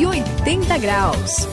180 0.00 0.78
graus. 0.78 1.46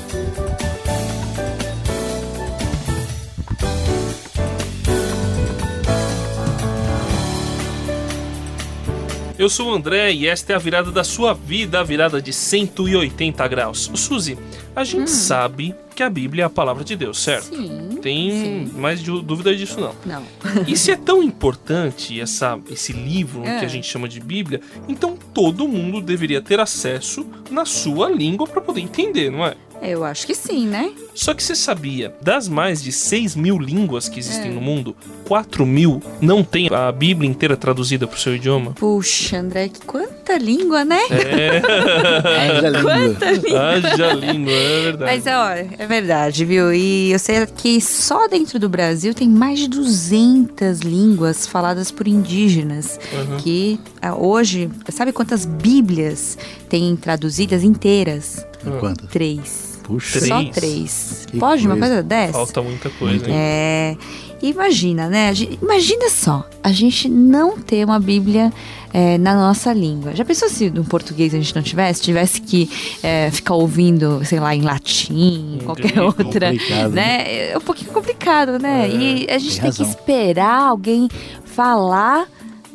Eu 9.38 9.50
sou 9.50 9.72
o 9.72 9.74
André 9.76 10.12
e 10.14 10.26
esta 10.26 10.54
é 10.54 10.56
a 10.56 10.60
virada 10.60 10.92
da 10.92 11.04
sua 11.04 11.32
vida, 11.32 11.80
a 11.80 11.84
virada 11.84 12.20
de 12.20 12.34
180 12.34 13.48
graus. 13.48 13.92
Suzy, 13.94 14.36
a 14.76 14.84
gente 14.84 15.04
hum. 15.04 15.08
sabe 15.08 15.76
que 15.96 16.02
a 16.02 16.10
Bíblia 16.10 16.44
é 16.44 16.46
a 16.46 16.50
palavra 16.50 16.84
de 16.84 16.96
Deus, 16.96 17.22
certo? 17.22 17.56
Sim. 17.56 18.00
Tem 18.02 18.32
sim. 18.32 18.72
mais 18.76 19.02
dúvida 19.02 19.56
disso 19.56 19.80
não. 19.80 19.96
Não. 20.06 20.24
e 20.68 20.76
se 20.76 20.92
é 20.92 20.96
tão 20.96 21.22
importante 21.22 22.20
essa, 22.20 22.60
esse 22.70 22.94
livro 22.94 23.44
é. 23.44 23.60
que 23.60 23.66
a 23.66 23.68
gente 23.68 23.88
chama 23.88 24.08
de 24.08 24.20
Bíblia, 24.20 24.60
então 24.88 25.18
todo 25.34 25.68
mundo 25.68 26.02
deveria 26.02 26.42
ter 26.42 26.60
acesso 26.60 27.26
na 27.52 27.66
sua 27.66 28.10
língua 28.10 28.48
para 28.48 28.62
poder 28.62 28.82
entender, 28.82 29.32
não 29.32 29.46
é? 29.46 29.56
Eu 29.82 30.04
acho 30.04 30.26
que 30.26 30.36
sim, 30.36 30.68
né? 30.68 30.92
Só 31.14 31.34
que 31.34 31.42
você 31.42 31.56
sabia, 31.56 32.14
das 32.22 32.48
mais 32.48 32.82
de 32.82 32.92
6 32.92 33.36
mil 33.36 33.58
línguas 33.58 34.08
que 34.08 34.20
existem 34.20 34.52
é. 34.52 34.54
no 34.54 34.62
mundo, 34.62 34.96
4 35.26 35.66
mil 35.66 36.02
não 36.22 36.44
tem 36.44 36.70
a 36.72 36.92
Bíblia 36.92 37.30
inteira 37.30 37.58
traduzida 37.58 38.06
para 38.06 38.16
o 38.16 38.20
seu 38.20 38.36
idioma? 38.36 38.74
Puxa, 38.74 39.40
André, 39.40 39.70
que 39.70 39.82
quanta 39.82 40.38
língua, 40.38 40.86
né? 40.86 41.00
É. 41.10 41.62
Haja 42.58 42.70
língua. 42.70 42.94
Quanta 42.94 43.32
língua. 43.32 43.70
Haja 43.70 44.14
língua, 44.14 44.52
é 44.52 44.82
verdade. 44.84 45.12
Mas, 45.12 45.28
ó, 45.28 45.50
é 45.52 45.88
verdade, 45.88 46.46
viu? 46.46 46.74
E 46.74 47.12
eu 47.12 47.20
sei 47.20 47.46
que 47.46 47.82
só 47.82 48.28
dentro 48.28 48.60
do 48.60 48.70
Brasil 48.70 49.14
tem 49.14 49.28
mais 49.28 49.60
de 49.60 49.68
200 49.70 50.82
línguas 50.82 51.48
faladas 51.48 51.92
por 51.92 52.08
indígenas. 52.08 53.00
Uhum. 53.12 53.38
Que 53.38 53.80
ah, 54.02 54.16
hoje, 54.16 54.70
sabe 54.90 55.12
quantas 55.12 55.46
Bíblias 55.46 56.38
tem 56.70 56.96
traduzidas 56.96 57.64
inteiras? 57.64 58.46
Quantas? 58.80 59.10
Três. 59.10 59.67
Puxa. 59.88 60.20
Só 60.20 60.44
Três. 60.52 61.26
Que 61.32 61.40
Pode 61.40 61.66
uma 61.66 61.78
coisa. 61.78 61.88
coisa 61.96 62.04
dessa? 62.04 62.34
Falta 62.34 62.62
muita 62.62 62.90
coisa, 62.90 63.26
hein? 63.26 63.34
É. 63.34 63.98
Imagina, 64.42 65.10
né? 65.10 65.34
Imagina 65.62 66.10
só, 66.10 66.48
a 66.62 66.72
gente 66.72 67.10
não 67.10 67.58
ter 67.58 67.84
uma 67.84 68.00
Bíblia 68.00 68.54
é, 68.94 69.18
na 69.18 69.34
nossa 69.34 69.74
língua. 69.74 70.14
Já 70.16 70.24
pensou 70.24 70.48
se 70.50 70.70
no 70.70 70.84
português 70.84 71.34
a 71.34 71.38
gente 71.38 71.56
não 71.56 71.64
tivesse? 71.64 72.02
Tivesse 72.02 72.42
que 72.42 72.70
é, 73.02 73.32
ficar 73.32 73.56
ouvindo, 73.56 74.22
sei 74.24 74.40
lá, 74.40 74.54
em 74.54 74.62
latim, 74.62 75.60
qualquer 75.66 76.00
outra. 76.02 76.52
Complicado, 76.52 76.92
Né? 76.92 77.52
É 77.52 77.58
um 77.58 77.62
pouquinho 77.62 77.92
complicado, 77.92 78.60
né? 78.60 78.88
É, 78.88 78.96
e 78.96 79.28
a 79.30 79.40
gente 79.40 79.60
tem 79.60 79.72
tem, 79.72 79.86
que 79.86 79.90
esperar 79.90 80.62
alguém 80.64 81.10
falar. 81.46 82.28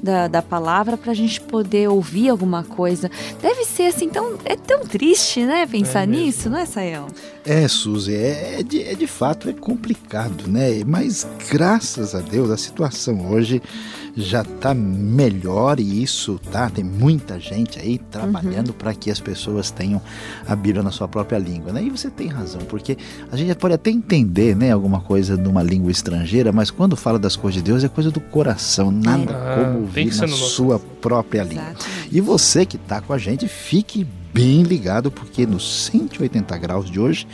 Da, 0.03 0.27
da 0.27 0.42
palavra 0.42 0.97
pra 0.97 1.14
gente 1.14 1.41
poder 1.41 1.89
ouvir 1.89 2.28
alguma 2.28 2.64
coisa. 2.64 3.08
Deve 3.41 3.64
ser 3.64 3.84
assim, 3.84 4.08
tão, 4.08 4.36
é 4.45 4.56
tão 4.56 4.81
triste, 4.81 5.45
né? 5.45 5.64
Pensar 5.64 6.03
É 6.03 6.06
nisso, 6.06 6.50
não 6.50 6.58
é, 6.58 6.67
Sael? 6.67 7.06
É, 7.45 7.69
Suzy, 7.69 8.14
é, 8.14 8.56
é 8.58 8.62
de, 8.64 8.83
é 8.83 8.95
de 8.95 9.06
fato 9.06 9.48
é 9.48 9.53
complicado, 9.53 10.48
né? 10.48 10.83
Mas 10.84 11.25
graças 11.48 12.14
a 12.17 12.20
Deus 12.20 12.50
a 12.50 12.56
situação 12.56 13.30
hoje 13.30 13.62
já 14.14 14.45
tá 14.45 14.75
melhor 14.75 15.80
e 15.80 16.03
isso 16.03 16.39
tá. 16.50 16.69
Tem 16.69 16.84
muita 16.84 17.39
gente 17.41 17.78
aí 17.78 17.98
trabalhando 17.98 18.73
para 18.73 18.92
que 18.95 19.11
as 19.11 19.20
pessoas 19.20 19.70
tenham 19.70 20.00
a 20.47 20.55
Bíblia 20.55 20.83
na 20.83 20.91
sua 20.91 21.08
própria 21.08 21.39
língua, 21.39 21.73
né? 21.73 21.83
E 21.83 21.91
você 21.91 22.11
tem 22.11 22.27
razão, 22.28 22.61
porque 22.62 22.97
a 23.30 23.36
gente 23.36 23.55
pode 23.55 23.75
até 23.75 23.91
entender, 23.91 24.55
né, 24.55 24.70
alguma 24.70 25.00
coisa 25.00 25.36
numa 25.36 25.62
língua 25.62 25.91
estrangeira, 25.91 26.53
mas 26.53 26.70
quando 26.70 26.95
fala 26.97 27.19
das 27.19 27.36
coisas 27.36 27.62
de 27.62 27.70
Deus 27.70 27.83
é 27.84 27.89
coisa 27.89 28.11
do 28.11 28.20
coração, 28.20 28.91
nada 28.91 29.33
Ah, 29.34 29.64
como 29.64 29.86
ouvir 29.93 30.09
que 30.09 30.15
ser 30.15 30.29
na 30.29 30.37
sua 30.37 30.79
própria 30.79 31.43
língua. 31.43 31.75
E 32.11 32.21
você 32.21 32.65
que 32.65 32.77
está 32.77 33.01
com 33.01 33.12
a 33.12 33.19
gente, 33.19 33.47
fique 33.47 34.07
bem 34.33 34.62
ligado, 34.62 35.11
porque 35.11 35.47
no 35.47 35.61
180 35.61 36.57
graus 36.58 36.91
de 36.91 36.98
hoje 36.98 37.27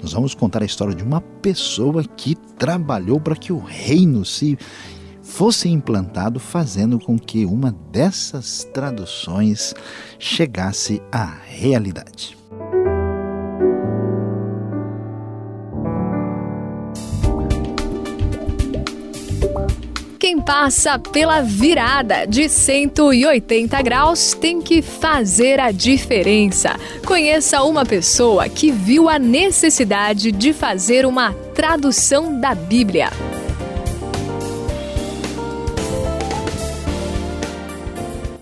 nós 0.00 0.12
vamos 0.12 0.34
contar 0.34 0.62
a 0.62 0.66
história 0.66 0.94
de 0.94 1.02
uma 1.02 1.20
pessoa 1.20 2.04
que 2.04 2.36
trabalhou 2.58 3.18
para 3.18 3.34
que 3.34 3.52
o 3.52 3.58
reino 3.58 4.24
se 4.24 4.56
fosse 5.22 5.68
implantado, 5.68 6.38
fazendo 6.38 6.98
com 6.98 7.18
que 7.18 7.44
uma 7.44 7.74
dessas 7.90 8.64
traduções 8.72 9.74
chegasse 10.18 11.02
à 11.10 11.24
realidade. 11.44 12.43
Passa 20.44 20.98
pela 20.98 21.40
virada 21.40 22.26
de 22.26 22.48
180 22.48 23.80
graus 23.82 24.34
tem 24.34 24.60
que 24.60 24.82
fazer 24.82 25.58
a 25.58 25.70
diferença. 25.70 26.78
Conheça 27.06 27.62
uma 27.62 27.84
pessoa 27.84 28.48
que 28.48 28.70
viu 28.70 29.08
a 29.08 29.18
necessidade 29.18 30.30
de 30.30 30.52
fazer 30.52 31.06
uma 31.06 31.32
tradução 31.54 32.38
da 32.38 32.54
Bíblia. 32.54 33.10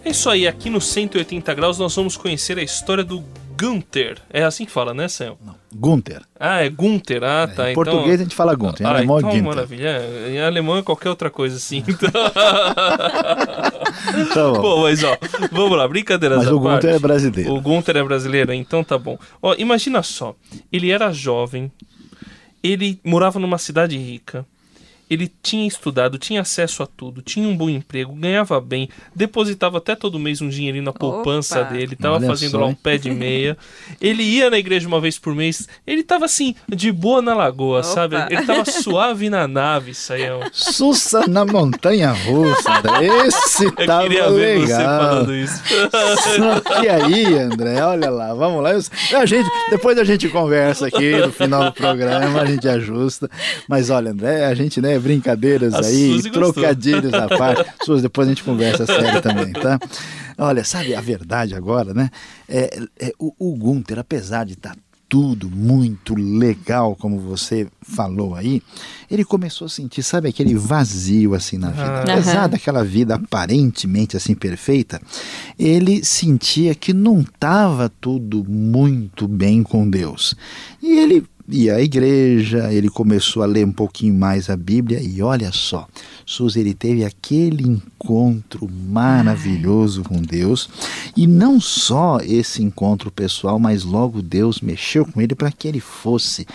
É 0.04 0.10
isso 0.10 0.28
aí, 0.28 0.46
aqui 0.48 0.68
no 0.68 0.80
180 0.80 1.54
graus 1.54 1.78
nós 1.78 1.94
vamos 1.94 2.16
conhecer 2.16 2.58
a 2.58 2.62
história 2.62 3.04
do 3.04 3.22
Gunther. 3.58 4.18
É 4.30 4.42
assim 4.44 4.64
que 4.64 4.70
fala, 4.70 4.92
né, 4.94 5.08
Sam? 5.08 5.36
Gunther. 5.74 6.22
Ah, 6.38 6.60
é 6.64 6.68
Gunther. 6.68 7.22
Ah, 7.24 7.46
tá. 7.46 7.68
em 7.68 7.72
então... 7.72 7.84
português 7.84 8.20
a 8.20 8.22
gente 8.24 8.34
fala 8.34 8.54
Gunther, 8.54 8.86
em 8.86 8.90
Ah, 8.90 8.94
alemão 8.94 9.16
é 9.16 9.20
então, 9.20 9.30
Günther. 9.30 9.44
maravilha. 9.46 9.88
É, 9.88 10.30
Em 10.32 10.40
alemão 10.40 10.76
é 10.78 10.82
qualquer 10.82 11.08
outra 11.08 11.30
coisa 11.30 11.56
assim. 11.56 11.82
Então... 14.16 14.52
Tá 14.52 14.52
bom. 14.52 14.60
Pô, 14.60 14.82
mas 14.82 15.02
ó, 15.04 15.16
vamos 15.50 15.76
lá, 15.76 15.86
brincadeiras 15.86 16.38
Mas 16.38 16.48
o 16.48 16.58
Gunther 16.58 16.80
parte. 16.80 16.88
é 16.96 16.98
brasileiro. 16.98 17.54
O 17.54 17.60
Gunther 17.60 17.96
é 17.96 18.02
brasileiro, 18.02 18.52
então 18.52 18.82
tá 18.82 18.98
bom. 18.98 19.18
Ó, 19.40 19.54
imagina 19.56 20.02
só, 20.02 20.34
ele 20.72 20.90
era 20.90 21.12
jovem, 21.12 21.70
ele 22.62 22.98
morava 23.04 23.38
numa 23.38 23.58
cidade 23.58 23.96
rica, 23.96 24.44
ele 25.12 25.30
tinha 25.42 25.66
estudado, 25.66 26.18
tinha 26.18 26.40
acesso 26.40 26.82
a 26.82 26.86
tudo, 26.86 27.20
tinha 27.22 27.46
um 27.46 27.56
bom 27.56 27.68
emprego, 27.68 28.12
ganhava 28.14 28.60
bem, 28.60 28.88
depositava 29.14 29.78
até 29.78 29.94
todo 29.94 30.18
mês 30.18 30.40
um 30.40 30.48
dinheirinho 30.48 30.84
na 30.84 30.92
poupança 30.92 31.60
Opa! 31.60 31.70
dele, 31.72 31.96
tava 31.96 32.16
Olha 32.16 32.26
fazendo 32.26 32.52
só, 32.52 32.60
lá 32.60 32.66
um 32.66 32.74
pé 32.74 32.96
de 32.96 33.10
meia. 33.10 33.56
Ele 34.00 34.22
ia 34.22 34.48
na 34.50 34.58
igreja 34.58 34.88
uma 34.88 35.00
vez 35.00 35.18
por 35.18 35.34
mês, 35.34 35.68
ele 35.86 36.02
tava 36.02 36.24
assim, 36.24 36.54
de 36.68 36.90
boa 36.90 37.20
na 37.22 37.34
lagoa, 37.34 37.78
Opa! 37.80 37.82
sabe? 37.82 38.16
Ele 38.30 38.44
tava 38.44 38.64
suave 38.64 39.28
na 39.28 39.46
nave, 39.46 39.94
Saião. 39.94 40.40
Sussa 40.52 41.26
na 41.28 41.44
montanha 41.44 42.12
russa, 42.12 42.78
André. 42.78 43.06
Esse 43.26 43.64
Eu 43.64 43.72
tava 43.86 44.02
queria 44.02 44.30
ver 44.30 44.58
você 44.60 44.72
legal. 44.72 45.00
falando 45.00 45.34
isso. 45.34 45.62
E 46.82 46.88
aí, 46.88 47.34
André, 47.38 47.82
olha 47.82 48.10
lá, 48.10 48.34
vamos 48.34 48.62
lá. 48.62 48.70
A 49.18 49.26
gente, 49.26 49.48
depois 49.70 49.98
a 49.98 50.04
gente 50.04 50.28
conversa 50.28 50.86
aqui 50.86 51.16
no 51.16 51.30
final 51.32 51.64
do 51.64 51.72
programa, 51.72 52.40
a 52.40 52.46
gente 52.46 52.68
ajusta. 52.68 53.30
Mas 53.68 53.90
olha, 53.90 54.10
André, 54.10 54.44
a 54.46 54.54
gente, 54.54 54.80
né, 54.80 54.98
brincadeiras 55.02 55.74
A 55.74 55.80
aí, 55.80 56.12
Suzy 56.12 56.30
trocadilhos 56.30 57.12
à 57.12 57.28
parte. 57.28 57.70
Suzy, 57.84 58.02
depois 58.02 58.26
a 58.26 58.30
gente 58.30 58.42
conversa 58.42 58.86
sério 58.86 59.20
também, 59.20 59.52
tá? 59.52 59.78
Olha, 60.38 60.64
sabe 60.64 60.94
a 60.94 61.00
verdade 61.00 61.54
agora, 61.54 61.92
né? 61.92 62.10
É, 62.48 62.80
é, 62.98 63.12
o, 63.18 63.34
o 63.38 63.56
Gunther, 63.56 63.98
apesar 63.98 64.46
de 64.46 64.54
estar 64.54 64.76
tudo 65.12 65.50
muito 65.50 66.14
legal, 66.14 66.96
como 66.96 67.18
você 67.18 67.68
falou 67.82 68.34
aí, 68.34 68.62
ele 69.10 69.26
começou 69.26 69.66
a 69.66 69.68
sentir, 69.68 70.02
sabe, 70.02 70.30
aquele 70.30 70.54
vazio 70.54 71.34
assim 71.34 71.58
na 71.58 71.68
vida. 71.68 71.84
Ah. 71.84 72.00
Apesar 72.00 72.46
daquela 72.46 72.82
vida 72.82 73.16
aparentemente 73.16 74.16
assim 74.16 74.34
perfeita, 74.34 75.02
ele 75.58 76.02
sentia 76.02 76.74
que 76.74 76.94
não 76.94 77.20
estava 77.20 77.92
tudo 78.00 78.42
muito 78.48 79.28
bem 79.28 79.62
com 79.62 79.86
Deus. 79.86 80.34
E 80.82 80.98
ele 80.98 81.26
ia 81.52 81.76
à 81.76 81.80
igreja, 81.80 82.72
ele 82.72 82.88
começou 82.88 83.42
a 83.42 83.46
ler 83.46 83.66
um 83.66 83.72
pouquinho 83.72 84.14
mais 84.14 84.48
a 84.48 84.56
Bíblia 84.56 85.00
e 85.00 85.22
olha 85.22 85.52
só, 85.52 85.86
Suzy, 86.24 86.60
ele 86.60 86.74
teve 86.74 87.04
aquele 87.04 87.64
encontro 87.68 88.68
maravilhoso 88.68 90.02
com 90.02 90.20
Deus 90.20 90.68
e 91.16 91.26
não 91.26 91.60
só 91.60 92.18
esse 92.22 92.62
encontro 92.62 93.10
pessoal, 93.10 93.58
mas 93.58 93.84
logo 93.84 94.22
Deus 94.22 94.60
mexeu 94.60 95.04
com 95.04 95.20
ele 95.20 95.34
para 95.34 95.52
que 95.52 95.68
ele 95.68 95.80
fosse 95.80 96.46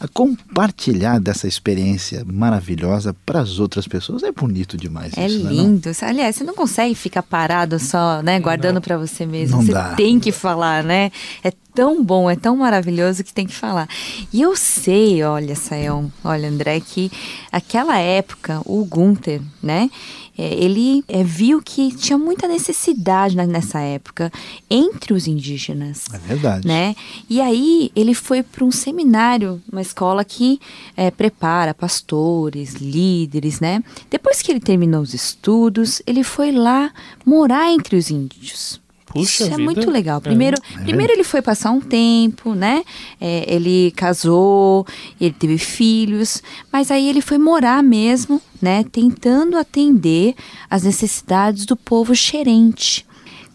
a 0.00 0.08
compartilhar 0.08 1.20
dessa 1.20 1.46
experiência 1.46 2.24
maravilhosa 2.24 3.14
para 3.26 3.40
as 3.40 3.58
outras 3.58 3.86
pessoas. 3.86 4.22
É 4.22 4.32
bonito 4.32 4.78
demais 4.78 5.12
É 5.14 5.26
isso, 5.26 5.44
né, 5.44 5.50
não? 5.50 5.52
lindo. 5.52 5.90
Aliás, 6.00 6.36
você 6.36 6.42
não 6.42 6.54
consegue 6.54 6.94
ficar 6.94 7.22
parado 7.22 7.78
só, 7.78 8.22
né, 8.22 8.40
guardando 8.40 8.80
pra 8.80 8.96
você 8.96 9.26
mesmo. 9.26 9.58
Não 9.58 9.62
você 9.66 9.72
dá. 9.72 9.94
tem 9.94 10.18
que 10.18 10.32
falar, 10.32 10.82
né? 10.82 11.12
É 11.44 11.52
tão 11.80 12.04
bom, 12.04 12.28
é 12.28 12.36
tão 12.36 12.56
maravilhoso 12.58 13.24
que 13.24 13.32
tem 13.32 13.46
que 13.46 13.54
falar. 13.54 13.88
E 14.30 14.42
eu 14.42 14.54
sei, 14.54 15.22
olha, 15.22 15.54
Sayão, 15.56 16.12
olha, 16.22 16.46
André, 16.46 16.78
que 16.80 17.10
aquela 17.50 17.96
época, 17.98 18.60
o 18.66 18.84
Gunther, 18.84 19.40
né? 19.62 19.88
é, 20.36 20.54
Ele 20.54 21.02
é, 21.08 21.24
viu 21.24 21.62
que 21.62 21.94
tinha 21.96 22.18
muita 22.18 22.46
necessidade 22.46 23.34
na- 23.34 23.46
nessa 23.46 23.80
época 23.80 24.30
entre 24.68 25.14
os 25.14 25.26
indígenas 25.26 26.04
É 26.12 26.18
verdade. 26.18 26.66
né? 26.68 26.94
E 27.28 27.40
aí 27.40 27.90
ele 27.96 28.14
foi 28.14 28.42
para 28.42 28.64
um 28.64 28.70
seminário, 28.70 29.60
uma 29.72 29.80
escola 29.82 30.24
que 30.24 30.60
eh, 30.96 31.10
prepara 31.10 31.72
pastores, 31.74 32.74
líderes, 32.74 33.58
né? 33.60 33.82
Depois 34.10 34.42
que 34.42 34.50
ele 34.52 34.60
terminou 34.60 35.00
os 35.02 35.14
estudos, 35.14 36.02
ele 36.06 36.22
foi 36.22 36.52
lá 36.52 36.90
morar 37.24 37.70
entre 37.72 37.96
os 37.96 38.10
índios. 38.10 38.79
Puxa 39.12 39.22
Isso 39.22 39.44
vida. 39.44 39.60
é 39.60 39.64
muito 39.64 39.90
legal. 39.90 40.20
Primeiro, 40.20 40.56
É. 40.78 40.82
primeiro 40.84 41.12
ele 41.12 41.24
foi 41.24 41.42
passar 41.42 41.72
um 41.72 41.80
tempo, 41.80 42.54
né? 42.54 42.84
É, 43.20 43.44
ele 43.52 43.90
casou, 43.96 44.86
ele 45.20 45.34
teve 45.36 45.58
filhos, 45.58 46.42
mas 46.72 46.90
aí 46.90 47.08
ele 47.08 47.20
foi 47.20 47.36
morar 47.36 47.82
mesmo, 47.82 48.40
né? 48.62 48.84
Tentando 48.90 49.56
atender 49.58 50.34
as 50.70 50.84
necessidades 50.84 51.66
do 51.66 51.76
povo 51.76 52.14
xerente. 52.14 53.04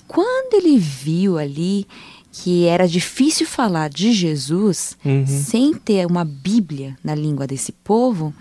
Quando 0.08 0.54
ele 0.56 0.78
viu 0.78 1.38
ali 1.38 1.88
que 2.32 2.66
era 2.66 2.86
difícil 2.86 3.48
falar 3.48 3.90
de 3.90 4.12
Jesus 4.12 4.98
Uhum. 5.06 5.26
sem 5.26 5.74
ter 5.74 6.06
uma 6.06 6.26
Bíblia 6.26 6.98
na 7.02 7.16
língua 7.16 7.48
desse 7.48 7.72
povo, 7.72 8.34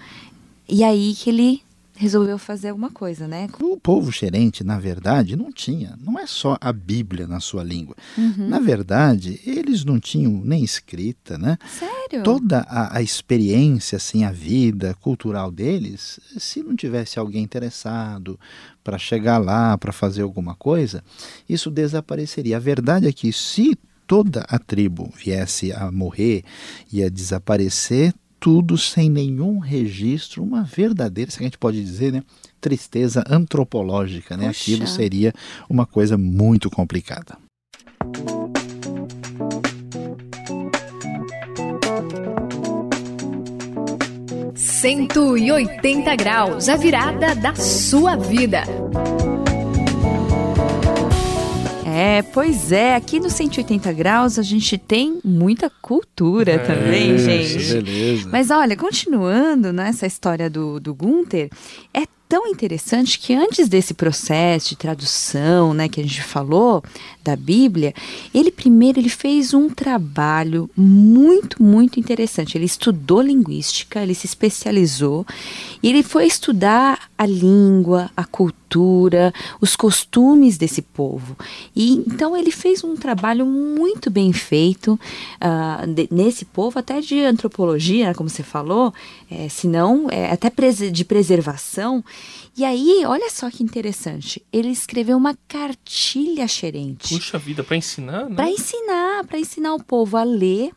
e 0.69 0.83
aí 0.83 1.15
que 1.17 1.31
ele 1.31 1.63
resolveu 1.97 2.39
fazer 2.39 2.71
alguma 2.71 2.91
coisa, 2.91 3.29
né? 3.29 3.49
O 3.61 3.77
povo 3.77 4.11
xerente, 4.11 4.65
na 4.65 4.79
verdade, 4.79 5.37
não 5.37 5.53
tinha, 5.53 5.97
não 6.01 6.19
é 6.19 6.27
só 6.27 6.57
a 6.61 6.73
Bíblia 6.73 7.27
na 7.27 7.41
sua 7.41 7.63
língua. 7.63 7.97
Na 8.37 8.59
verdade, 8.59 9.41
eles 9.47 9.85
não 9.85 10.01
tinham 10.01 10.33
nem 10.45 10.65
escrita, 10.65 11.39
né? 11.39 11.57
Sério? 11.69 12.23
Toda 12.23 12.61
a, 12.69 12.99
a 12.99 13.03
experiência, 13.03 13.97
assim, 13.97 14.25
a 14.25 14.33
vida 14.33 14.95
cultural 15.01 15.51
deles, 15.51 16.19
se 16.37 16.63
não 16.63 16.75
tivesse 16.75 17.19
alguém 17.19 17.43
interessado 17.43 18.39
para 18.83 18.99
chegar 18.99 19.39
lá, 19.39 19.79
para 19.79 19.93
fazer 19.93 20.23
alguma 20.23 20.55
coisa, 20.55 21.03
isso 21.49 21.71
desapareceria. 21.71 22.57
A 22.57 22.61
verdade 22.61 23.07
é 23.07 23.13
que 23.13 23.33
se 23.33 23.79
toda 24.07 24.45
a 24.49 24.59
tribo 24.59 25.11
viesse 25.17 25.73
a 25.73 25.91
morrer 25.91 26.45
e 26.93 27.03
a 27.03 27.09
desaparecer, 27.09 28.13
tudo 28.45 28.77
sem 28.77 29.09
nenhum 29.09 29.59
registro, 29.59 30.43
uma 30.43 30.65
verdadeira, 30.65 31.31
se 31.31 31.41
a 31.41 31.45
gente 31.45 31.57
pode 31.57 31.83
dizer, 31.83 32.13
né, 32.13 32.23
tristeza 32.61 33.25
antropológica, 33.27 34.37
né? 34.37 34.49
Puxa. 34.49 34.61
Aquilo 34.61 34.87
seria 34.87 35.33
uma 35.67 35.87
coisa 35.87 36.19
muito 36.19 36.69
complicada. 36.69 37.39
180 44.55 46.15
graus, 46.17 46.69
a 46.69 46.77
virada 46.77 47.35
da 47.35 47.55
sua 47.55 48.15
vida. 48.15 48.65
É, 52.07 52.21
pois 52.21 52.71
é, 52.71 52.95
aqui 52.95 53.19
no 53.19 53.31
180 53.31 53.91
graus 53.95 54.39
a 54.39 54.43
gente 54.43 54.77
tem 54.77 55.21
muita 55.25 55.71
cultura 55.71 56.59
também, 56.59 57.17
gente. 57.17 57.83
Beleza. 57.83 58.29
Mas 58.31 58.51
olha, 58.51 58.77
continuando 58.77 59.73
nessa 59.73 60.07
história 60.07 60.51
do, 60.51 60.79
do 60.79 60.95
Gunther, 60.95 61.49
é 61.95 62.03
tão 62.35 62.49
interessante 62.49 63.17
que 63.17 63.33
antes 63.33 63.69
desse 63.69 63.95
processo 63.95 64.71
de 64.71 64.77
tradução, 64.77 65.73
né, 65.73 65.89
que 65.89 66.01
a 66.01 66.03
gente 66.03 66.21
falou 66.21 66.83
da 67.23 67.37
Bíblia, 67.37 67.95
ele 68.35 68.51
primeiro 68.51 68.99
ele 68.99 69.09
fez 69.09 69.55
um 69.55 69.71
trabalho 69.71 70.69
muito, 70.77 71.63
muito 71.63 72.01
interessante. 72.01 72.59
Ele 72.59 72.65
estudou 72.65 73.23
linguística, 73.23 74.03
ele 74.03 74.17
se 74.17 74.27
especializou 74.27 75.25
e 75.81 75.89
ele 75.89 76.03
foi 76.03 76.27
estudar 76.27 77.09
a 77.17 77.25
língua, 77.25 78.11
a 78.17 78.25
cultura, 78.25 79.33
os 79.61 79.77
costumes 79.77 80.59
desse 80.59 80.83
povo. 80.83 81.37
E 81.75 81.93
então 81.93 82.37
ele 82.37 82.51
fez 82.51 82.83
um 82.83 82.97
trabalho 82.97 83.47
muito 83.47 84.11
bem 84.11 84.33
feito 84.33 84.99
ah, 85.41 85.85
de- 85.87 86.09
nesse 86.11 86.45
povo, 86.45 86.81
até 86.81 87.01
de 87.01 87.21
antropologia, 87.21 88.09
né, 88.09 88.15
como 88.15 88.29
você 88.29 88.43
falou, 88.43 88.93
é, 89.31 89.49
se 89.49 89.69
não, 89.69 90.11
é, 90.11 90.33
até 90.33 90.51
de 90.91 91.05
preservação. 91.05 92.05
E 92.57 92.65
aí, 92.65 93.05
olha 93.07 93.31
só 93.31 93.51
que 93.51 93.63
interessante, 93.63 94.45
ele 94.53 94.69
escreveu 94.69 95.17
uma 95.17 95.37
cartilha 95.49 96.47
xerente 96.47 97.15
Puxa 97.15 97.39
vida, 97.39 97.65
pra 97.65 97.77
ensinar, 97.77 98.29
né? 98.29 98.37
para 98.37 98.49
ensinar, 98.49 99.25
para 99.27 99.39
ensinar 99.39 99.75
o 99.75 99.83
povo 99.83 100.17
a 100.17 100.23
ler, 100.23 100.71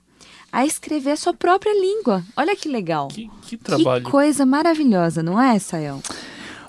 a 0.52 0.66
escrever 0.66 1.12
a 1.12 1.16
sua 1.18 1.34
própria 1.34 1.74
língua. 1.74 2.24
Olha 2.36 2.56
que 2.56 2.68
legal. 2.68 3.10
Que, 3.10 3.30
que 3.44 3.58
trabalho. 3.58 4.04
Que 4.04 4.12
coisa 4.12 4.46
maravilhosa, 4.46 5.22
não 5.22 5.42
é, 5.42 5.60
Sayão? 5.60 6.02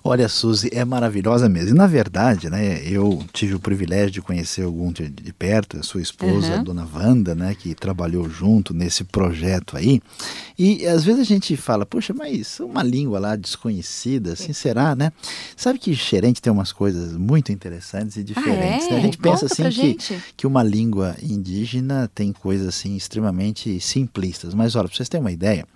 Olha, 0.04 0.28
Suzy, 0.28 0.70
é 0.72 0.84
maravilhosa 0.84 1.48
mesmo. 1.48 1.70
E 1.70 1.74
na 1.74 1.86
verdade, 1.86 2.48
né, 2.48 2.80
eu 2.84 3.24
tive 3.32 3.54
o 3.54 3.60
privilégio 3.60 4.10
de 4.12 4.22
conhecer 4.22 4.64
o 4.64 4.72
Gunther 4.72 5.10
de 5.10 5.32
perto, 5.32 5.78
a 5.78 5.82
sua 5.82 6.00
esposa, 6.00 6.54
a 6.54 6.56
Uhum. 6.58 6.64
dona 6.64 6.88
Wanda, 6.94 7.34
né, 7.34 7.54
que 7.58 7.74
trabalhou 7.74 8.28
junto 8.30 8.72
nesse 8.72 9.04
projeto 9.04 9.76
aí. 9.76 10.00
E 10.58 10.86
às 10.86 11.04
vezes 11.04 11.20
a 11.20 11.24
gente 11.24 11.56
fala, 11.56 11.84
poxa, 11.84 12.14
mas 12.14 12.58
uma 12.60 12.82
língua 12.82 13.18
lá 13.18 13.36
desconhecida, 13.36 14.32
assim 14.32 14.52
será, 14.52 14.94
né? 14.94 15.12
Sabe 15.56 15.78
que 15.78 15.94
Xerente 15.94 16.40
tem 16.40 16.52
umas 16.52 16.72
coisas 16.72 17.12
muito 17.12 17.52
interessantes 17.52 18.16
e 18.16 18.24
diferentes. 18.24 18.86
é? 18.86 18.90
né? 18.92 18.96
A 18.98 19.00
gente 19.00 19.18
pensa 19.18 19.48
Conta 19.48 19.52
assim 19.52 19.62
que, 19.64 19.70
gente. 19.70 20.22
que 20.36 20.46
uma 20.46 20.62
língua 20.62 21.16
indígena 21.22 22.10
tem 22.14 22.32
coisas 22.32 22.66
assim 22.68 22.96
extremamente 22.96 23.78
simplistas. 23.80 24.54
Mas 24.54 24.74
olha, 24.74 24.88
para 24.88 24.96
vocês 24.96 25.08
terem 25.08 25.24
uma 25.24 25.32
ideia, 25.32 25.66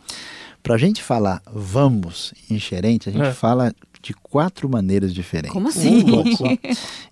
para 0.62 0.74
a 0.74 0.78
gente 0.78 1.02
falar 1.02 1.42
vamos 1.52 2.32
em 2.48 2.58
Xerente, 2.58 3.08
a 3.08 3.12
gente 3.12 3.22
É. 3.26 3.32
fala 3.32 3.74
de 4.02 4.12
quatro 4.14 4.68
maneiras 4.68 5.14
diferentes. 5.14 5.52
Como 5.52 5.68
assim? 5.68 6.04
Só. 6.36 6.44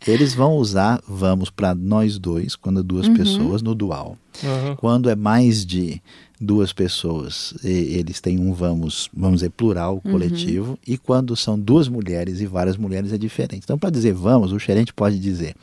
Eles 0.06 0.34
vão 0.34 0.56
usar 0.56 1.00
vamos 1.08 1.48
para 1.48 1.75
nós 1.75 2.19
dois, 2.19 2.56
quando 2.56 2.81
é 2.81 2.82
duas 2.82 3.06
Uhum. 3.06 3.14
pessoas, 3.14 3.62
no 3.62 3.75
dual. 3.75 4.16
Aham. 4.44 4.76
Quando 4.76 5.08
é 5.08 5.14
mais 5.14 5.64
de 5.64 6.02
duas 6.40 6.72
pessoas, 6.72 7.54
e- 7.62 7.69
eles 7.69 8.20
têm 8.20 8.40
um 8.40 8.52
vamos, 8.52 9.08
vamos 9.14 9.37
dizer, 9.40 9.50
plural, 9.50 10.00
Uhum. 10.04 10.12
coletivo. 10.12 10.78
E 10.87 10.98
quando 10.98 11.37
são 11.37 11.58
duas 11.58 11.87
mulheres 11.87 12.40
e 12.40 12.46
várias 12.46 12.76
mulheres 12.76 13.12
é 13.12 13.19
diferente. 13.19 13.60
Então, 13.62 13.78
para 13.78 13.90
dizer 13.90 14.12
vamos, 14.12 14.50
o 14.52 14.58
xerente 14.58 14.92
pode 14.92 15.19
dizer 15.19 15.54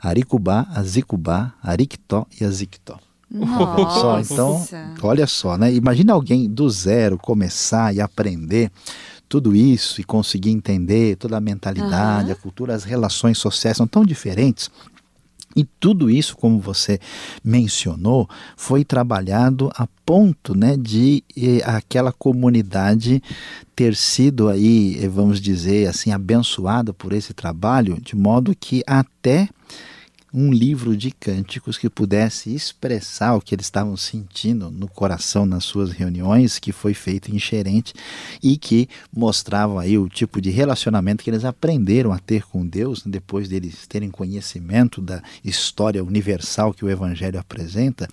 Aricubá, 0.00 0.66
Azicubá, 0.74 1.54
Ariquitó 1.62 2.26
e 2.40 2.44
Azictó. 2.44 2.98
Só, 3.28 4.18
Nossa. 4.18 4.32
então, 4.34 4.64
olha 5.02 5.26
só, 5.26 5.58
né? 5.58 5.74
Imagina 5.74 6.12
alguém 6.12 6.48
do 6.48 6.70
zero 6.70 7.18
começar 7.18 7.92
e 7.92 8.00
aprender 8.00 8.70
tudo 9.28 9.54
isso 9.54 10.00
e 10.00 10.04
conseguir 10.04 10.50
entender 10.50 11.16
toda 11.16 11.36
a 11.36 11.40
mentalidade, 11.40 12.30
Aham. 12.30 12.32
a 12.32 12.36
cultura, 12.36 12.74
as 12.74 12.84
relações 12.84 13.38
sociais 13.38 13.76
são 13.76 13.86
tão 13.86 14.04
diferentes. 14.04 14.70
E 15.56 15.64
tudo 15.64 16.10
isso, 16.10 16.36
como 16.36 16.60
você 16.60 17.00
mencionou, 17.42 18.28
foi 18.58 18.84
trabalhado 18.84 19.70
a 19.74 19.86
ponto 20.04 20.54
né, 20.54 20.76
de 20.76 21.24
eh, 21.34 21.62
aquela 21.64 22.12
comunidade 22.12 23.22
ter 23.74 23.96
sido 23.96 24.50
aí, 24.50 24.98
eh, 25.02 25.08
vamos 25.08 25.40
dizer 25.40 25.88
assim, 25.88 26.12
abençoada 26.12 26.92
por 26.92 27.14
esse 27.14 27.32
trabalho, 27.32 27.98
de 28.02 28.14
modo 28.14 28.54
que 28.54 28.82
até 28.86 29.48
um 30.38 30.52
livro 30.52 30.94
de 30.94 31.10
cânticos 31.10 31.78
que 31.78 31.88
pudesse 31.88 32.54
expressar 32.54 33.34
o 33.34 33.40
que 33.40 33.54
eles 33.54 33.64
estavam 33.64 33.96
sentindo 33.96 34.70
no 34.70 34.86
coração 34.86 35.46
nas 35.46 35.64
suas 35.64 35.92
reuniões, 35.92 36.58
que 36.58 36.72
foi 36.72 36.92
feito 36.92 37.34
em 37.34 37.38
Xerente 37.38 37.94
e 38.42 38.58
que 38.58 38.86
mostrava 39.10 39.80
aí 39.80 39.96
o 39.96 40.10
tipo 40.10 40.38
de 40.38 40.50
relacionamento 40.50 41.24
que 41.24 41.30
eles 41.30 41.42
aprenderam 41.42 42.12
a 42.12 42.18
ter 42.18 42.42
com 42.42 42.66
Deus 42.66 43.02
né, 43.06 43.12
depois 43.12 43.48
deles 43.48 43.86
terem 43.86 44.10
conhecimento 44.10 45.00
da 45.00 45.22
história 45.42 46.04
universal 46.04 46.74
que 46.74 46.84
o 46.84 46.90
Evangelho 46.90 47.40
apresenta. 47.40 48.06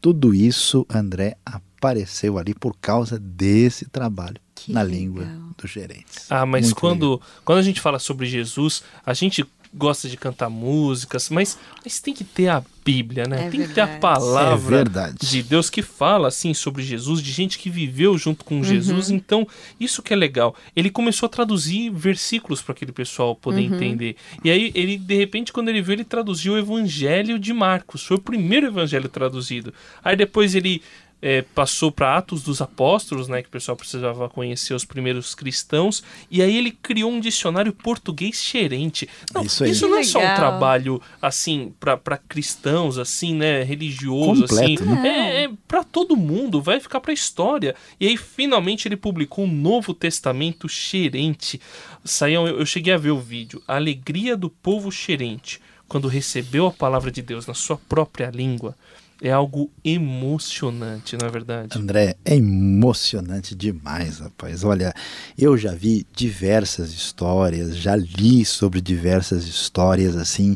Tudo 0.00 0.32
isso, 0.32 0.86
André, 0.88 1.36
apareceu 1.44 2.38
ali 2.38 2.54
por 2.54 2.74
causa 2.80 3.18
desse 3.18 3.84
trabalho 3.86 4.36
Que 4.54 4.72
na 4.72 4.80
legal. 4.80 4.98
língua 4.98 5.26
dos 5.58 5.70
gerentes. 5.70 6.30
Ah, 6.30 6.46
mas 6.46 6.66
Muito 6.66 6.76
quando, 6.76 7.20
quando 7.44 7.58
a 7.58 7.62
gente 7.62 7.80
fala 7.80 7.98
sobre 7.98 8.26
Jesus, 8.26 8.82
a 9.04 9.12
gente 9.12 9.44
gosta 9.76 10.08
de 10.08 10.16
cantar 10.16 10.48
músicas, 10.48 11.28
mas, 11.28 11.58
mas 11.84 12.00
tem 12.00 12.14
que 12.14 12.24
ter 12.24 12.48
a 12.48 12.62
Bíblia, 12.84 13.24
né? 13.28 13.46
É 13.46 13.50
tem 13.50 13.60
que 13.62 13.68
ter 13.74 13.80
a 13.80 13.84
verdade. 13.86 13.96
É 13.96 14.00
palavra 14.00 14.76
verdade. 14.76 15.16
de 15.20 15.42
Deus 15.42 15.68
que 15.68 15.82
fala 15.82 16.28
assim 16.28 16.54
sobre 16.54 16.82
Jesus, 16.84 17.20
de 17.20 17.32
gente 17.32 17.58
que 17.58 17.68
viveu 17.68 18.16
junto 18.16 18.44
com 18.44 18.56
Uhum. 18.56 18.64
Jesus. 18.64 19.10
Então, 19.10 19.46
isso 19.78 20.02
que 20.02 20.12
é 20.12 20.16
legal. 20.16 20.54
Ele 20.74 20.88
começou 20.88 21.26
a 21.26 21.30
traduzir 21.30 21.90
versículos 21.90 22.62
para 22.62 22.72
aquele 22.72 22.92
pessoal 22.92 23.34
poder 23.34 23.62
Uhum. 23.68 23.74
entender. 23.74 24.16
E 24.44 24.50
aí, 24.50 24.70
ele, 24.74 24.96
de 24.96 25.16
repente, 25.16 25.52
quando 25.52 25.68
ele 25.68 25.82
veio, 25.82 25.96
ele 25.96 26.04
traduziu 26.04 26.52
o 26.54 26.58
Evangelho 26.58 27.38
de 27.40 27.52
Marcos. 27.52 28.04
Foi 28.06 28.16
o 28.16 28.20
primeiro 28.20 28.68
evangelho 28.68 29.08
traduzido. 29.08 29.74
Aí 30.04 30.14
depois 30.16 30.54
ele 30.54 30.80
é, 31.20 31.42
passou 31.42 31.90
para 31.90 32.16
Atos 32.16 32.42
dos 32.42 32.60
Apóstolos, 32.60 33.26
né, 33.26 33.42
que 33.42 33.48
o 33.48 33.50
pessoal 33.50 33.76
precisava 33.76 34.28
conhecer 34.28 34.74
os 34.74 34.84
primeiros 34.84 35.34
cristãos, 35.34 36.02
e 36.30 36.42
aí 36.42 36.56
ele 36.56 36.70
criou 36.70 37.10
um 37.10 37.20
dicionário 37.20 37.72
português 37.72 38.36
xerente. 38.42 39.08
Não, 39.34 39.42
Isso 39.42 39.64
aí. 39.64 39.80
não 39.80 39.98
é 39.98 40.04
só 40.04 40.18
um 40.18 40.34
trabalho 40.34 41.00
assim 41.20 41.72
para 41.80 42.18
cristãos, 42.18 42.98
assim, 42.98 43.34
né, 43.34 43.62
religioso, 43.62 44.42
Completo, 44.46 44.82
assim. 44.82 44.92
né? 44.94 45.08
É, 45.08 45.44
é 45.44 45.50
para 45.66 45.82
todo 45.82 46.16
mundo, 46.16 46.60
vai 46.60 46.78
ficar 46.80 47.00
para 47.00 47.12
história. 47.12 47.74
E 47.98 48.06
aí 48.06 48.16
finalmente 48.16 48.86
ele 48.86 48.96
publicou 48.96 49.44
um 49.44 49.52
Novo 49.52 49.94
Testamento 49.94 50.68
xerente. 50.68 51.60
Saiam, 52.04 52.46
eu, 52.46 52.60
eu 52.60 52.66
cheguei 52.66 52.92
a 52.92 52.98
ver 52.98 53.10
o 53.10 53.18
vídeo. 53.18 53.62
A 53.66 53.76
alegria 53.76 54.36
do 54.36 54.50
povo 54.50 54.92
xerente 54.92 55.60
quando 55.88 56.08
recebeu 56.08 56.66
a 56.66 56.72
palavra 56.72 57.10
de 57.10 57.22
Deus 57.22 57.46
na 57.46 57.54
sua 57.54 57.76
própria 57.76 58.30
língua 58.30 58.76
É 59.22 59.32
algo 59.32 59.70
emocionante, 59.82 61.16
na 61.16 61.28
verdade. 61.28 61.78
André, 61.78 62.16
é 62.22 62.36
emocionante 62.36 63.54
demais, 63.54 64.18
rapaz. 64.18 64.62
Olha, 64.62 64.92
eu 65.38 65.56
já 65.56 65.72
vi 65.72 66.06
diversas 66.14 66.92
histórias, 66.92 67.76
já 67.76 67.96
li 67.96 68.44
sobre 68.44 68.78
diversas 68.80 69.46
histórias 69.46 70.16
assim 70.16 70.54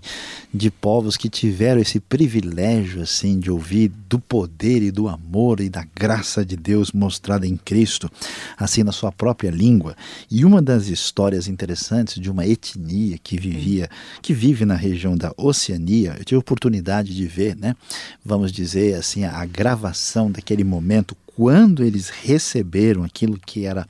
de 0.52 0.70
povos 0.70 1.16
que 1.16 1.30
tiveram 1.30 1.80
esse 1.80 1.98
privilégio 2.00 3.00
assim 3.00 3.38
de 3.40 3.50
ouvir 3.50 3.90
do 4.08 4.18
poder 4.18 4.82
e 4.82 4.90
do 4.90 5.08
amor 5.08 5.60
e 5.60 5.70
da 5.70 5.86
graça 5.94 6.44
de 6.44 6.56
Deus 6.56 6.92
mostrada 6.92 7.46
em 7.46 7.56
Cristo, 7.56 8.10
assim 8.58 8.82
na 8.82 8.92
sua 8.92 9.10
própria 9.10 9.50
língua. 9.50 9.96
E 10.30 10.44
uma 10.44 10.60
das 10.60 10.88
histórias 10.88 11.48
interessantes 11.48 12.20
de 12.20 12.30
uma 12.30 12.46
etnia 12.46 13.16
que 13.16 13.38
vivia, 13.38 13.88
que 14.20 14.34
vive 14.34 14.66
na 14.66 14.74
região 14.74 15.16
da 15.16 15.32
Oceania, 15.36 16.16
eu 16.18 16.24
tive 16.24 16.36
a 16.36 16.40
oportunidade 16.40 17.14
de 17.14 17.26
ver, 17.26 17.56
né? 17.56 17.74
Vamos 18.24 18.49
dizer 18.52 18.94
assim, 18.94 19.24
a 19.24 19.44
gravação 19.44 20.30
daquele 20.30 20.64
momento 20.64 21.16
quando 21.36 21.82
eles 21.84 22.08
receberam 22.08 23.04
aquilo 23.04 23.38
que 23.38 23.64
era 23.64 23.86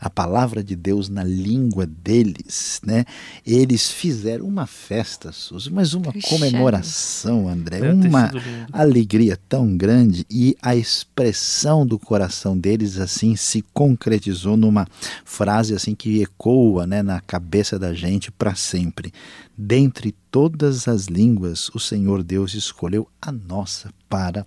a 0.00 0.08
palavra 0.08 0.62
de 0.62 0.76
Deus 0.76 1.08
na 1.08 1.24
língua 1.24 1.86
deles, 1.86 2.80
né? 2.84 3.04
Eles 3.44 3.90
fizeram 3.90 4.46
uma 4.46 4.66
festa, 4.66 5.32
Suzy, 5.32 5.70
mas 5.70 5.94
uma 5.94 6.12
comemoração, 6.28 7.48
André, 7.48 7.80
uma 7.92 8.30
alegria 8.72 9.38
tão 9.48 9.76
grande 9.76 10.24
e 10.30 10.56
a 10.62 10.76
expressão 10.76 11.86
do 11.86 11.98
coração 11.98 12.56
deles 12.56 12.98
assim 12.98 13.36
se 13.36 13.64
concretizou 13.74 14.56
numa 14.56 14.86
frase 15.24 15.74
assim 15.74 15.94
que 15.94 16.22
ecoa, 16.22 16.86
né, 16.86 17.02
na 17.02 17.20
cabeça 17.20 17.78
da 17.78 17.92
gente 17.92 18.30
para 18.30 18.54
sempre. 18.54 19.12
Dentre 19.58 20.14
todas 20.30 20.86
as 20.86 21.06
línguas, 21.06 21.70
o 21.70 21.80
Senhor 21.80 22.22
Deus 22.22 22.54
escolheu 22.54 23.08
a 23.20 23.32
nossa 23.32 23.90
para 24.08 24.46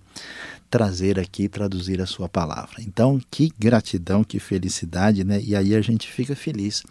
trazer 0.68 1.18
aqui, 1.18 1.48
traduzir 1.48 2.00
a 2.00 2.06
sua 2.06 2.28
palavra. 2.28 2.76
Então, 2.80 3.20
que 3.30 3.52
gratidão, 3.58 4.22
que 4.22 4.38
felicidade, 4.38 5.24
né? 5.24 5.40
E 5.42 5.56
aí 5.56 5.74
a 5.74 5.80
gente 5.80 6.10
fica 6.10 6.36
feliz 6.36 6.82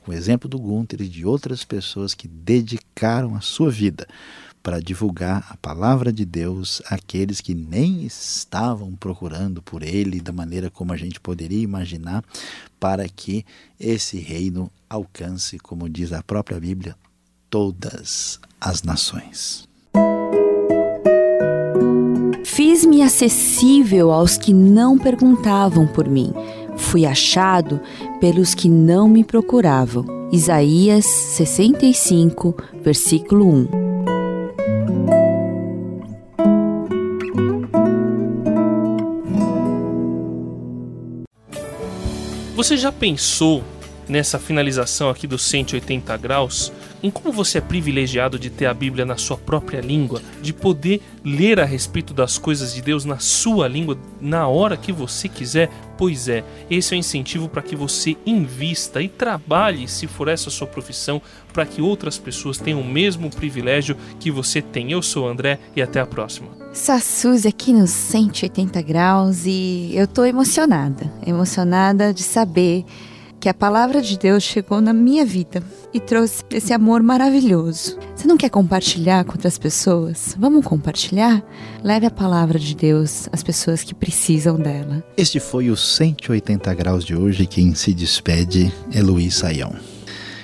com 0.00 0.10
o 0.10 0.14
exemplo 0.14 0.48
do 0.48 0.58
Gunther 0.58 1.02
e 1.02 1.08
de 1.08 1.26
outras 1.26 1.64
pessoas 1.64 2.14
que 2.14 2.26
dedicaram 2.26 3.36
a 3.36 3.40
sua 3.40 3.70
vida 3.70 4.06
para 4.62 4.80
divulgar 4.80 5.46
a 5.50 5.56
palavra 5.56 6.12
de 6.12 6.24
Deus 6.24 6.82
àqueles 6.86 7.40
que 7.40 7.54
nem 7.54 8.04
estavam 8.04 8.94
procurando 8.96 9.62
por 9.62 9.82
ele 9.82 10.20
da 10.20 10.32
maneira 10.32 10.70
como 10.70 10.92
a 10.92 10.96
gente 10.96 11.20
poderia 11.20 11.62
imaginar, 11.62 12.24
para 12.80 13.08
que 13.08 13.44
esse 13.78 14.18
reino 14.18 14.70
alcance, 14.88 15.58
como 15.58 15.88
diz 15.88 16.12
a 16.12 16.22
própria 16.22 16.58
Bíblia, 16.58 16.96
todas 17.50 18.40
as 18.60 18.82
nações. 18.82 19.67
Fiz-me 22.88 23.02
acessível 23.02 24.10
aos 24.10 24.38
que 24.38 24.54
não 24.54 24.96
perguntavam 24.96 25.86
por 25.86 26.08
mim. 26.08 26.32
Fui 26.74 27.04
achado 27.04 27.78
pelos 28.18 28.54
que 28.54 28.66
não 28.66 29.06
me 29.06 29.22
procuravam. 29.22 30.06
Isaías 30.32 31.04
65, 31.04 32.56
versículo 32.82 33.46
1. 33.46 33.68
Você 42.56 42.74
já 42.78 42.90
pensou 42.90 43.62
nessa 44.08 44.38
finalização 44.38 45.10
aqui 45.10 45.26
dos 45.26 45.42
180 45.42 46.16
graus, 46.16 46.72
em 47.02 47.10
como 47.10 47.32
você 47.32 47.58
é 47.58 47.60
privilegiado 47.60 48.38
de 48.38 48.50
ter 48.50 48.66
a 48.66 48.74
Bíblia 48.74 49.04
na 49.04 49.16
sua 49.16 49.36
própria 49.36 49.80
língua, 49.80 50.20
de 50.42 50.52
poder 50.52 51.00
ler 51.24 51.60
a 51.60 51.64
respeito 51.64 52.12
das 52.12 52.38
coisas 52.38 52.74
de 52.74 52.82
Deus 52.82 53.04
na 53.04 53.18
sua 53.18 53.68
língua 53.68 53.98
na 54.20 54.46
hora 54.48 54.76
que 54.76 54.92
você 54.92 55.28
quiser. 55.28 55.70
Pois 55.96 56.28
é, 56.28 56.44
esse 56.70 56.94
é 56.94 56.96
o 56.96 56.98
incentivo 56.98 57.48
para 57.48 57.62
que 57.62 57.74
você 57.74 58.16
invista 58.24 59.02
e 59.02 59.08
trabalhe, 59.08 59.88
se 59.88 60.06
for 60.06 60.28
essa 60.28 60.48
a 60.48 60.52
sua 60.52 60.66
profissão, 60.66 61.20
para 61.52 61.66
que 61.66 61.82
outras 61.82 62.18
pessoas 62.18 62.58
tenham 62.58 62.80
o 62.80 62.84
mesmo 62.84 63.30
privilégio 63.30 63.96
que 64.20 64.30
você 64.30 64.62
tem. 64.62 64.92
Eu 64.92 65.02
sou 65.02 65.26
o 65.26 65.28
André 65.28 65.58
e 65.74 65.82
até 65.82 66.00
a 66.00 66.06
próxima. 66.06 66.48
Suzy 66.72 67.48
aqui 67.48 67.72
nos 67.72 67.90
180 67.90 68.80
graus 68.82 69.44
e 69.44 69.90
eu 69.94 70.06
tô 70.06 70.24
emocionada, 70.24 71.10
emocionada 71.26 72.14
de 72.14 72.22
saber 72.22 72.84
que 73.40 73.48
a 73.48 73.54
palavra 73.54 74.02
de 74.02 74.18
Deus 74.18 74.42
chegou 74.42 74.80
na 74.80 74.92
minha 74.92 75.24
vida 75.24 75.62
e 75.92 76.00
trouxe 76.00 76.42
esse 76.50 76.72
amor 76.72 77.02
maravilhoso. 77.02 77.96
Você 78.14 78.26
não 78.26 78.36
quer 78.36 78.50
compartilhar 78.50 79.24
com 79.24 79.32
outras 79.32 79.56
pessoas? 79.56 80.34
Vamos 80.38 80.64
compartilhar? 80.66 81.42
Leve 81.82 82.06
a 82.06 82.10
palavra 82.10 82.58
de 82.58 82.74
Deus 82.74 83.28
às 83.32 83.42
pessoas 83.42 83.84
que 83.84 83.94
precisam 83.94 84.56
dela. 84.56 85.04
Este 85.16 85.38
foi 85.38 85.70
o 85.70 85.76
180 85.76 86.74
graus 86.74 87.04
de 87.04 87.14
hoje. 87.14 87.46
Quem 87.46 87.74
se 87.74 87.94
despede 87.94 88.72
é 88.92 89.00
Luiz 89.00 89.36
Saião. 89.36 89.74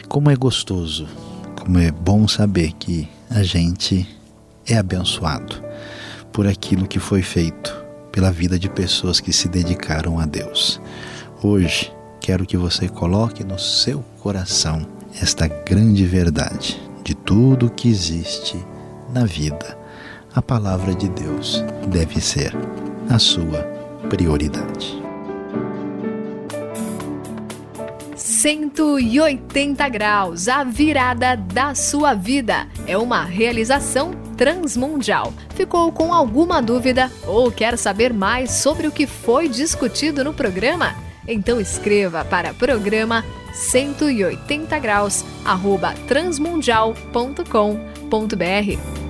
Como 0.09 0.31
é 0.31 0.37
gostoso, 0.37 1.09
como 1.59 1.79
é 1.79 1.91
bom 1.91 2.29
saber 2.29 2.73
que 2.73 3.09
a 3.29 3.43
gente 3.43 4.09
é 4.67 4.77
abençoado 4.77 5.63
por 6.33 6.47
aquilo 6.47 6.87
que 6.87 6.99
foi 6.99 7.23
feito 7.23 7.85
pela 8.13 8.31
vida 8.31 8.57
de 8.57 8.69
pessoas 8.69 9.19
que 9.19 9.33
se 9.33 9.49
dedicaram 9.49 10.21
a 10.21 10.27
Deus. 10.27 10.81
Hoje, 11.43 11.94
quero 12.25 12.47
que 12.47 12.57
você 12.57 12.89
coloque 12.89 13.45
no 13.45 13.59
seu 13.59 14.03
coração 14.23 14.87
esta 15.21 15.47
grande 15.47 16.07
verdade 16.07 16.81
de 17.05 17.15
tudo 17.15 17.69
que 17.69 17.87
existe 17.87 18.57
na 19.13 19.27
vida. 19.27 19.77
A 20.35 20.41
palavra 20.41 20.95
de 20.95 21.07
Deus 21.07 21.63
deve 21.87 22.23
ser 22.23 22.57
a 23.11 23.19
sua 23.19 23.63
prioridade. 24.09 24.99
180 28.17 29.87
graus, 29.91 30.49
a 30.49 30.65
virada 30.65 31.37
da 31.37 31.75
sua 31.75 32.15
vida. 32.15 32.67
É 32.87 32.97
uma 32.97 33.23
realização 33.23 34.13
transmundial. 34.35 35.31
Ficou 35.55 35.93
com 35.93 36.11
alguma 36.11 36.63
dúvida 36.63 37.13
ou 37.27 37.53
quer 37.53 37.77
saber 37.77 38.15
mais 38.15 38.51
sobre 38.51 38.87
o 38.87 38.91
que 38.91 39.07
foi 39.07 39.47
discutido 39.47 40.25
no 40.25 40.33
programa? 40.33 41.04
Então 41.27 41.61
escreva 41.61 42.25
para 42.25 42.55
programa 42.55 43.25
180 43.53 44.79
graus 44.79 45.25
arroba 45.45 45.93
transmundial.com.br 46.07 49.04